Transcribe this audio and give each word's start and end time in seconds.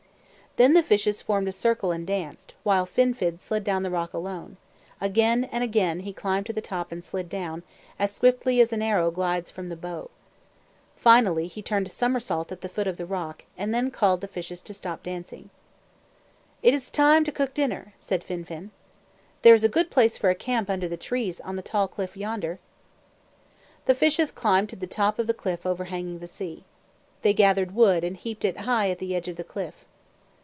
Then 0.57 0.73
the 0.73 0.83
fishes 0.83 1.21
formed 1.21 1.47
a 1.47 1.53
circle 1.53 1.93
and 1.93 2.05
danced, 2.05 2.55
while 2.63 2.85
Fin 2.85 3.13
fin 3.13 3.37
slid 3.37 3.63
down 3.63 3.83
the 3.83 3.89
rock 3.89 4.11
alone. 4.13 4.57
Again 4.99 5.45
and 5.49 5.63
again 5.63 6.01
he 6.01 6.11
climbed 6.11 6.45
to 6.47 6.51
the 6.51 6.59
top 6.59 6.91
and 6.91 7.01
slid 7.01 7.29
down, 7.29 7.63
as 7.97 8.11
swiftly 8.13 8.59
as 8.59 8.73
an 8.73 8.81
arrow 8.81 9.11
glides 9.11 9.49
from 9.49 9.69
the 9.69 9.77
bow. 9.77 10.09
Finally 10.97 11.47
he 11.47 11.61
turned 11.61 11.87
a 11.87 11.89
somersault 11.89 12.51
at 12.51 12.59
the 12.59 12.67
foot 12.67 12.85
of 12.85 12.97
the 12.97 13.05
rock, 13.05 13.45
and 13.57 13.73
then 13.73 13.89
called 13.91 14.19
to 14.19 14.27
the 14.27 14.33
fishes 14.33 14.59
to 14.63 14.73
stop 14.73 15.03
dancing. 15.03 15.49
"It 16.61 16.73
is 16.73 16.91
time 16.91 17.23
to 17.23 17.31
cook 17.31 17.53
dinner," 17.53 17.93
said 17.97 18.21
Fin 18.21 18.43
fin. 18.43 18.71
"There 19.43 19.53
is 19.55 19.63
a 19.63 19.69
good 19.69 19.89
place 19.89 20.17
for 20.17 20.29
a 20.29 20.35
camp 20.35 20.69
under 20.69 20.89
the 20.89 20.97
trees 20.97 21.39
on 21.39 21.55
the 21.55 21.61
tall 21.61 21.87
cliff 21.87 22.17
yonder." 22.17 22.59
The 23.85 23.95
fishes 23.95 24.33
climbed 24.33 24.67
to 24.71 24.75
the 24.75 24.85
top 24.85 25.17
of 25.17 25.27
the 25.27 25.33
cliff 25.33 25.65
overhanging 25.65 26.19
the 26.19 26.27
sea. 26.27 26.65
They 27.21 27.33
gathered 27.33 27.73
wood 27.73 28.03
and 28.03 28.17
heaped 28.17 28.43
it 28.43 28.57
high 28.57 28.89
at 28.89 28.99
the 28.99 29.15
edge 29.15 29.29
of 29.29 29.37
the 29.37 29.45
cliff. 29.45 29.85